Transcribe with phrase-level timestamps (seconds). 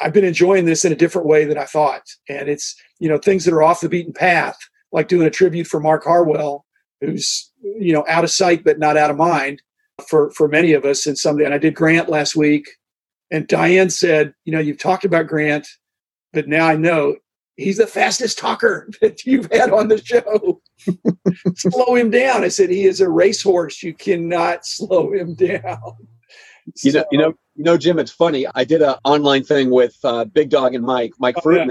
[0.00, 2.02] I've been enjoying this in a different way than I thought.
[2.28, 4.56] And it's, you know, things that are off the beaten path,
[4.92, 6.64] like doing a tribute for Mark Harwell,
[7.00, 9.60] who's, you know, out of sight but not out of mind
[10.08, 11.06] for for many of us.
[11.06, 12.68] And somebody and I did Grant last week,
[13.30, 15.66] and Diane said, you know, you've talked about Grant,
[16.32, 17.16] but now I know
[17.56, 20.60] he's the fastest talker that you've had on the show.
[21.56, 22.44] slow him down.
[22.44, 23.82] I said he is a racehorse.
[23.82, 25.96] You cannot slow him down.
[26.82, 27.98] You know, you know, you know, Jim.
[27.98, 28.46] It's funny.
[28.54, 31.66] I did an online thing with uh, Big Dog and Mike, Mike oh, yeah.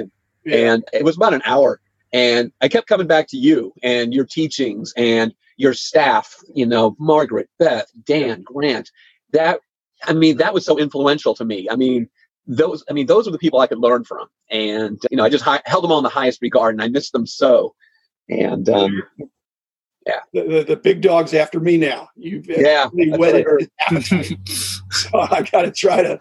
[0.45, 0.73] yeah.
[0.73, 1.79] and it was about an hour.
[2.11, 6.35] And I kept coming back to you and your teachings and your staff.
[6.53, 8.91] You know, Margaret, Beth, Dan, Grant.
[9.31, 9.59] That
[10.05, 11.67] I mean, that was so influential to me.
[11.69, 12.09] I mean,
[12.45, 15.29] those I mean, those are the people I could learn from, and you know, I
[15.29, 17.75] just hi- held them all in the highest regard, and I miss them so.
[18.29, 19.03] And um,
[20.05, 22.09] yeah, the, the, the, big dog's after me now.
[22.16, 23.45] You've yeah, whetted
[24.91, 26.20] so I got to try to.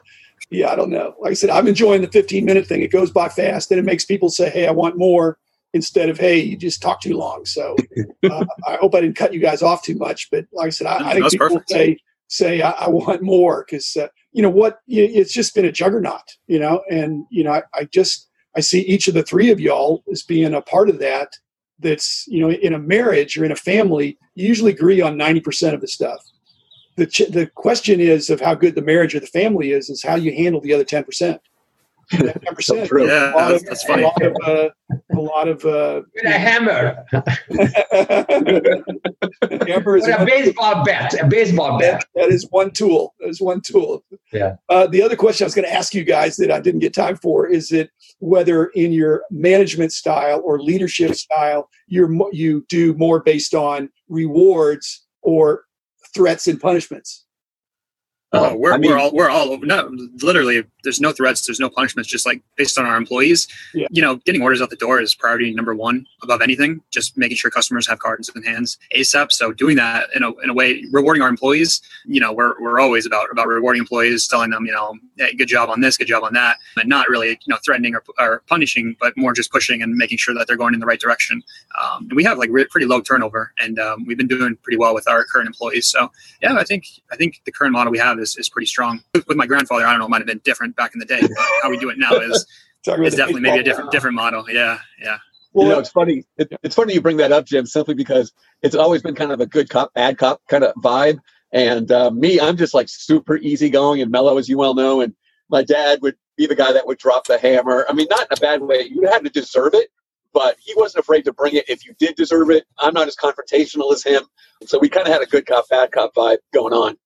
[0.51, 1.15] Yeah, I don't know.
[1.21, 2.83] Like I said, I'm enjoying the 15 minute thing.
[2.83, 5.39] It goes by fast, and it makes people say, "Hey, I want more."
[5.75, 7.77] Instead of "Hey, you just talk too long." So
[8.31, 10.31] uh, I hope I didn't cut you guys off too much.
[10.31, 11.71] But like I said, I, I think people perfect.
[11.71, 11.99] say
[12.33, 16.23] say I, I want more because uh, you know what it's just been a juggernaut
[16.47, 19.61] you know and you know I, I, just i see each of the three of
[19.61, 21.29] y'all as being a part of that
[21.79, 25.75] that's you know in a marriage or in a family you usually agree on 90%
[25.75, 26.25] of the stuff
[26.97, 30.03] the, ch- the question is of how good the marriage or the family is is
[30.03, 31.39] how you handle the other 10%
[32.11, 32.91] Ten percent.
[32.99, 34.03] Yeah, that's, that's funny.
[34.03, 34.69] A lot of, uh,
[35.15, 37.05] a lot of uh, With a hammer.
[39.67, 41.15] hammer is a baseball bat.
[41.21, 42.05] A baseball bat.
[42.15, 43.15] that is one tool.
[43.21, 44.05] That is one tool.
[44.33, 44.57] Yeah.
[44.69, 46.95] Uh, the other question I was going to ask you guys that I didn't get
[46.95, 52.95] time for is that whether in your management style or leadership style, you're you do
[52.95, 55.65] more based on rewards or
[56.15, 57.27] threats and punishments.
[58.35, 61.69] Oh, we're, I mean, we're all we're all no literally there's no threats there's no
[61.69, 63.47] punishments just like based on our employees.
[63.75, 63.89] Yeah.
[63.91, 67.37] you know getting orders out the door is priority number one above anything just making
[67.37, 70.85] sure customers have cards in hands asap so doing that in a, in a way
[70.93, 74.73] rewarding our employees you know we're, we're always about about rewarding employees telling them you
[74.73, 77.59] know hey, good job on this good job on that and not really you know
[77.65, 80.81] threatening or, or punishing but more just pushing and making sure that they're going in
[80.81, 81.43] the right direction.
[81.81, 84.79] Um, and we have like re- pretty low turnover and um, we've been doing pretty
[84.79, 85.87] well with our current employees.
[85.87, 86.11] So
[86.43, 89.27] yeah i think i think the current model we have is, is pretty strong with,
[89.29, 91.21] with my grandfather i don't know it might have been different back in the day.
[91.63, 92.47] how we do it now is
[92.87, 94.45] is definitely maybe a different different model.
[94.51, 95.19] Yeah, yeah.
[95.53, 96.25] Well, you know, it's funny.
[96.39, 99.41] It, it's funny you bring that up, Jim, simply because it's always been kind of
[99.41, 101.19] a good cop, bad cop kind of vibe.
[101.53, 105.03] And uh, me, I'm just like super easygoing and mellow, as you well know.
[105.03, 105.15] And
[105.51, 107.85] my dad would be the guy that would drop the hammer.
[107.89, 108.89] I mean, not in a bad way.
[108.91, 109.91] You had to deserve it,
[110.33, 112.65] but he wasn't afraid to bring it if you did deserve it.
[112.79, 114.23] I'm not as confrontational as him.
[114.67, 116.97] So we kind of had a good cop, bad cop vibe going on.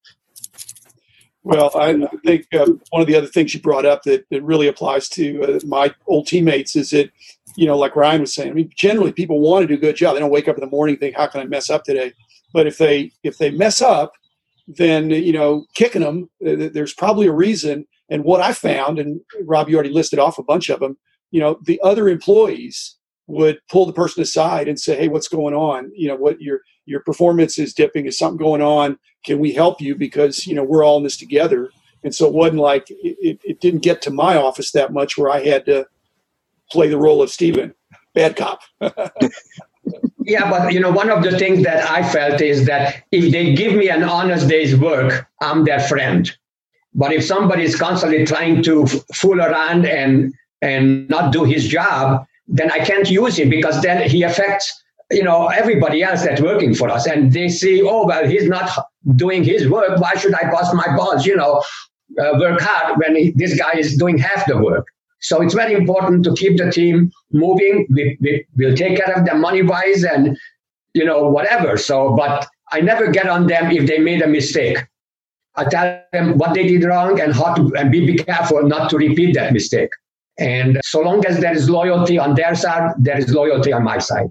[1.47, 1.95] Well, I
[2.27, 5.43] think uh, one of the other things you brought up that, that really applies to
[5.45, 7.11] uh, my old teammates is that,
[7.57, 9.97] you know, like Ryan was saying, I mean, generally people want to do a good
[9.97, 10.15] job.
[10.15, 12.15] They don't wake up in the morning and think, how can I mess up today?
[12.55, 14.15] But if they if they mess up,
[14.69, 17.87] then you know, kicking them, uh, there's probably a reason.
[18.11, 20.99] And what I found, and Rob, you already listed off a bunch of them.
[21.33, 25.55] You know, the other employees would pull the person aside and say, "Hey, what's going
[25.55, 25.93] on?
[25.97, 28.07] You know, what your your performance is dipping.
[28.07, 28.99] Is something going on?
[29.25, 29.95] Can we help you?
[29.95, 31.71] Because you know we're all in this together."
[32.03, 35.31] And so it wasn't like it, it didn't get to my office that much where
[35.31, 35.87] I had to
[36.71, 37.75] play the role of Stephen,
[38.15, 38.61] bad cop.
[40.25, 43.55] yeah, but you know, one of the things that I felt is that if they
[43.55, 46.31] give me an honest day's work, I'm their friend.
[46.95, 50.33] But if somebody is constantly trying to f- fool around and
[50.63, 54.73] and not do his job, then I can't use him because then he affects
[55.11, 58.69] you know everybody else that's working for us and they see oh well he's not
[59.15, 61.63] doing his work why should i bust my balls you know
[62.21, 64.87] uh, work hard when he, this guy is doing half the work?
[65.21, 67.87] So it's very important to keep the team moving.
[67.91, 70.37] We, we, we'll take care of them money wise and
[70.95, 71.77] you know whatever.
[71.77, 74.79] So but i never get on them if they made a mistake.
[75.57, 78.91] I tell them what they did wrong and how to and be, be careful not
[78.91, 79.91] to repeat that mistake.
[80.39, 83.99] And so long as there is loyalty on their side, there is loyalty on my
[83.99, 84.27] side.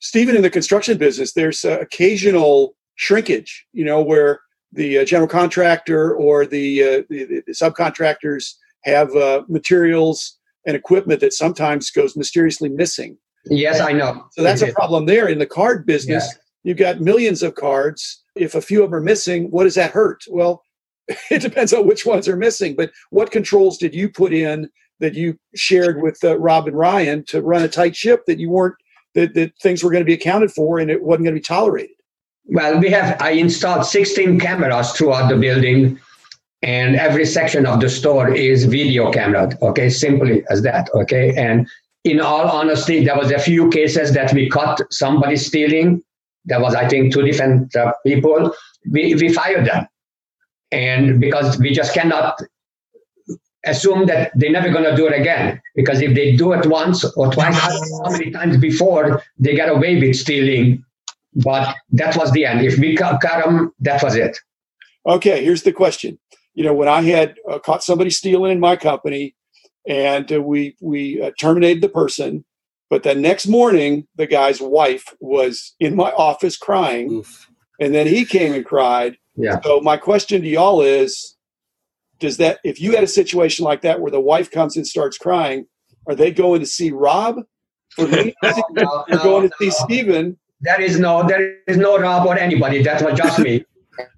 [0.00, 4.40] Stephen, in the construction business, there's uh, occasional shrinkage, you know, where
[4.72, 8.54] the uh, general contractor or the, uh, the, the subcontractors
[8.84, 13.16] have uh, materials and equipment that sometimes goes mysteriously missing.
[13.48, 14.26] Yes, I know.
[14.32, 15.28] So that's a problem there.
[15.28, 16.40] In the card business, yeah.
[16.64, 18.22] you've got millions of cards.
[18.34, 20.24] If a few of them are missing, what does that hurt?
[20.28, 20.62] Well,
[21.30, 22.74] it depends on which ones are missing.
[22.74, 27.24] But what controls did you put in that you shared with uh, Rob and Ryan
[27.26, 28.76] to run a tight ship that you weren't
[29.16, 31.44] that, that things were going to be accounted for and it wasn't going to be
[31.44, 31.96] tolerated?
[32.44, 35.98] Well, we have I installed 16 cameras throughout the building
[36.62, 39.50] and every section of the store is video camera.
[39.62, 40.88] Okay, simply as that.
[40.94, 41.68] Okay, and
[42.04, 46.02] in all honesty, there was a few cases that we caught somebody stealing.
[46.44, 48.52] There was, I think, two different uh, people.
[48.90, 49.86] We we fired them,
[50.70, 52.40] and because we just cannot
[53.66, 55.60] assume that they're never going to do it again.
[55.74, 59.98] Because if they do it once or twice, how many times before they get away
[60.00, 60.84] with stealing?
[61.34, 62.64] But that was the end.
[62.64, 64.38] If we caught them, that was it.
[65.06, 66.18] Okay, here's the question
[66.56, 69.36] you know, when I had uh, caught somebody stealing in my company,
[69.86, 72.44] and uh, we we uh, terminated the person,
[72.90, 77.48] but the next morning the guy's wife was in my office crying, Oof.
[77.78, 79.18] and then he came and cried.
[79.36, 79.60] Yeah.
[79.60, 81.35] So my question to y'all is,
[82.18, 85.18] does that if you had a situation like that where the wife comes and starts
[85.18, 85.66] crying,
[86.06, 87.38] are they going to see Rob?
[87.98, 88.32] Or no,
[88.72, 90.38] no, no, going to see Stephen?
[90.60, 92.82] There is no there is no Rob or anybody.
[92.82, 93.64] That was just me,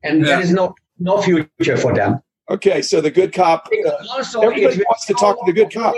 [0.04, 0.26] and yeah.
[0.26, 2.20] there is no no future for them.
[2.50, 3.68] Okay, so the good cop.
[3.86, 5.94] Uh, also, everybody wants to talk to the good cop.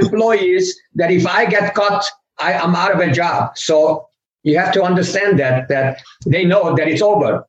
[0.00, 2.04] Employees that if I get caught,
[2.38, 3.56] I am out of a job.
[3.56, 4.08] So
[4.44, 7.46] you have to understand that that they know that it's over.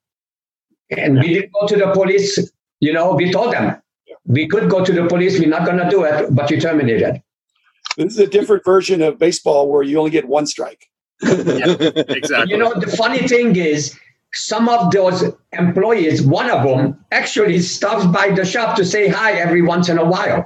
[0.90, 2.52] And we didn't go to the police.
[2.80, 3.80] You know, we told them
[4.30, 5.38] we could go to the police.
[5.40, 7.22] We're not going to do it, but you terminated.
[7.98, 10.86] This is a different version of baseball where you only get one strike.
[11.22, 11.76] yeah,
[12.08, 12.52] exactly.
[12.52, 13.98] You know, the funny thing is
[14.34, 15.24] some of those
[15.54, 19.98] employees, one of them actually stops by the shop to say hi every once in
[19.98, 20.46] a while.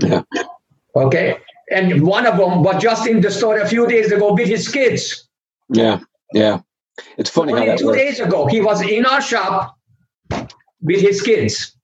[0.00, 0.22] Yeah.
[0.94, 1.38] Okay.
[1.70, 4.68] And one of them was just in the store a few days ago with his
[4.68, 5.26] kids.
[5.70, 6.00] Yeah.
[6.34, 6.60] Yeah.
[7.16, 7.98] It's funny Only how that two works.
[7.98, 9.76] days ago, he was in our shop
[10.82, 11.74] with his kids.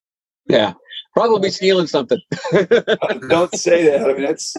[0.47, 0.75] Yeah.
[1.13, 2.21] Probably stealing something.
[3.29, 4.09] Don't say that.
[4.09, 4.57] I mean, that's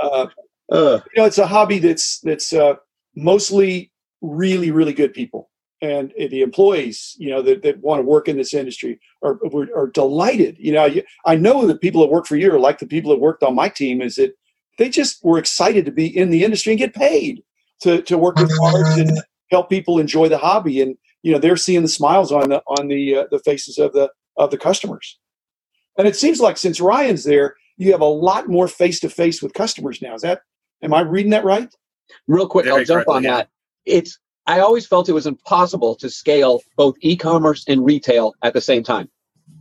[0.00, 0.26] uh,
[0.70, 1.00] uh.
[1.14, 2.74] you know, it's a hobby that's that's uh,
[3.16, 3.90] mostly
[4.20, 5.50] really, really good people
[5.82, 9.38] and the employees, you know, that, that want to work in this industry are,
[9.74, 10.56] are, delighted.
[10.58, 10.88] You know,
[11.24, 13.54] I know the people that work for you are like the people that worked on
[13.54, 14.34] my team is that
[14.78, 17.42] they just were excited to be in the industry and get paid
[17.80, 20.82] to, to work with cards and help people enjoy the hobby.
[20.82, 23.92] And, you know, they're seeing the smiles on the, on the, uh, the faces of
[23.94, 25.18] the, of the customers.
[25.98, 29.42] And it seems like since Ryan's there, you have a lot more face to face
[29.42, 30.14] with customers now.
[30.14, 30.42] Is that,
[30.82, 31.72] am I reading that right?
[32.26, 33.48] Real quick, Very I'll jump on that.
[33.84, 38.60] It's I always felt it was impossible to scale both e-commerce and retail at the
[38.60, 39.08] same time,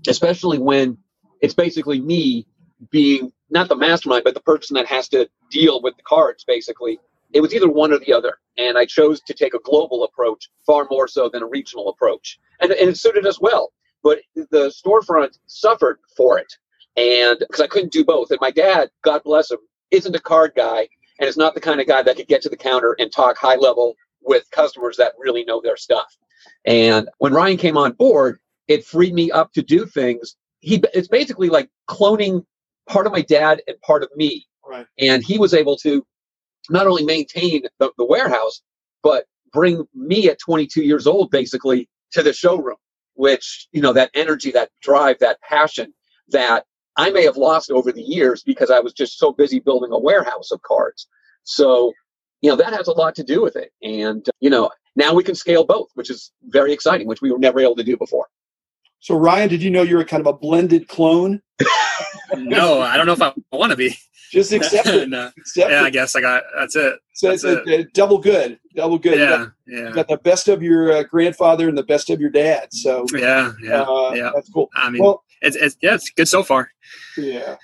[0.08, 0.98] especially when
[1.42, 2.48] it's basically me
[2.90, 6.44] being not the mastermind, but the person that has to deal with the cards.
[6.44, 7.00] Basically,
[7.34, 10.50] it was either one or the other, and I chose to take a global approach
[10.66, 13.72] far more so than a regional approach, and, and it suited us well.
[14.04, 16.52] But the storefront suffered for it,
[16.96, 18.32] and because I couldn't do both.
[18.32, 19.60] And my dad, God bless him,
[19.92, 20.88] isn't a card guy,
[21.20, 23.38] and is not the kind of guy that could get to the counter and talk
[23.38, 26.16] high level with customers that really know their stuff.
[26.66, 30.36] And when Ryan came on board, it freed me up to do things.
[30.62, 32.46] He it's basically like cloning
[32.88, 34.46] part of my dad and part of me.
[34.66, 34.86] Right.
[35.00, 36.06] And he was able to
[36.70, 38.62] not only maintain the, the warehouse,
[39.02, 42.78] but bring me at 22 years old basically to the showroom,
[43.20, 45.94] which, you know, that energy, that drive, that passion
[46.30, 49.92] that I may have lost over the years because I was just so busy building
[49.92, 51.08] a warehouse of cards.
[51.44, 51.92] So
[52.42, 55.24] you know that has a lot to do with it and you know now we
[55.24, 58.28] can scale both which is very exciting which we were never able to do before
[59.00, 61.42] so ryan did you know you're a kind of a blended clone?
[62.38, 63.96] No i don't know if i want to be.
[64.32, 65.10] Just accept it.
[65.10, 65.32] no.
[65.36, 65.86] accept yeah it.
[65.86, 67.00] i guess i got that's it.
[67.14, 69.18] So that's it's a, a, double good double good.
[69.18, 69.88] Yeah you got, yeah.
[69.90, 73.06] you got the best of your uh, grandfather and the best of your dad so
[73.14, 74.30] yeah yeah uh, yeah.
[74.34, 74.70] that's cool.
[74.76, 76.70] I mean well, it's, it's yeah it's good so far.
[77.18, 77.56] Yeah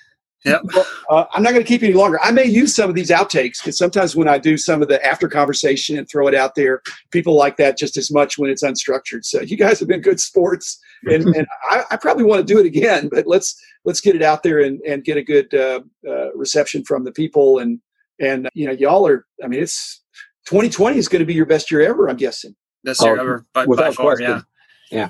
[0.45, 0.59] yeah.
[0.63, 2.19] Well, uh, I'm not going to keep you any longer.
[2.21, 5.03] I may use some of these outtakes because sometimes when I do some of the
[5.05, 8.63] after conversation and throw it out there, people like that just as much when it's
[8.63, 9.25] unstructured.
[9.25, 12.59] So you guys have been good sports, and, and I, I, probably want to do
[12.59, 13.09] it again.
[13.09, 16.83] But let's let's get it out there and, and get a good uh, uh, reception
[16.85, 17.59] from the people.
[17.59, 17.79] And
[18.19, 19.25] and you know, y'all are.
[19.43, 20.03] I mean, it's
[20.45, 22.07] 2020 is going to be your best year ever.
[22.07, 22.55] I'm guessing.
[22.83, 24.15] Best year oh, ever, by, by far.
[24.15, 24.43] Question.
[24.91, 25.09] Yeah.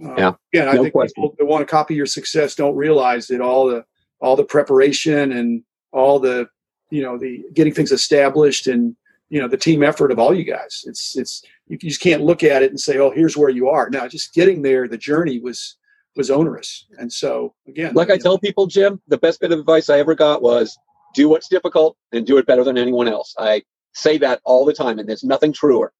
[0.00, 0.08] Yeah.
[0.08, 0.32] Uh, yeah.
[0.54, 1.12] Again, I no think question.
[1.14, 3.84] people that want to copy your success don't realize that all the
[4.20, 5.62] all the preparation and
[5.92, 6.48] all the
[6.90, 8.96] you know the getting things established and
[9.28, 10.84] you know the team effort of all you guys.
[10.86, 13.88] It's it's you just can't look at it and say oh here's where you are.
[13.90, 15.76] Now just getting there the journey was
[16.16, 16.86] was onerous.
[16.98, 20.14] And so again like i tell people jim the best bit of advice i ever
[20.14, 20.76] got was
[21.14, 23.34] do what's difficult and do it better than anyone else.
[23.38, 23.62] I
[23.94, 25.92] say that all the time and there's nothing truer.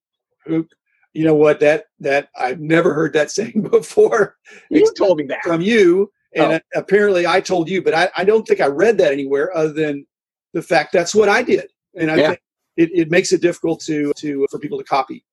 [0.46, 0.66] Who,
[1.12, 1.60] you know what?
[1.60, 4.36] That that i've never heard that saying before.
[4.70, 5.42] You told me that.
[5.42, 6.60] from you and oh.
[6.74, 10.06] apparently I told you, but I, I, don't think I read that anywhere other than
[10.52, 11.70] the fact that's what I did.
[11.96, 12.26] And I yeah.
[12.28, 12.40] think
[12.76, 15.24] it, it makes it difficult to, to, for people to copy.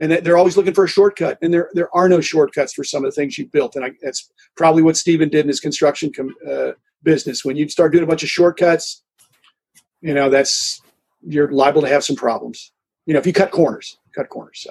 [0.00, 1.38] and they're always looking for a shortcut.
[1.42, 3.76] And there there are no shortcuts for some of the things you built.
[3.76, 7.44] And I, that's probably what Stephen did in his construction com, uh, business.
[7.44, 9.02] When you start doing a bunch of shortcuts,
[10.00, 10.80] you know that's
[11.26, 12.72] you're liable to have some problems.
[13.06, 14.60] You know, if you cut corners, cut corners.
[14.62, 14.70] So.